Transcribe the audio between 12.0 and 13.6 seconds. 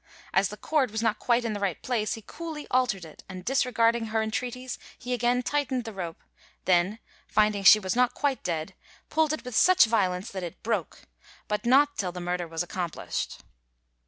the murder was accomplished.